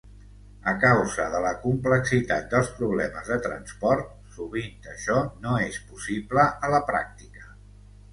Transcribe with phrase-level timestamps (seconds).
[0.69, 6.73] A causa de la complexitat dels problemes de transport, sovint això no és possible a
[6.77, 7.47] la pràctica.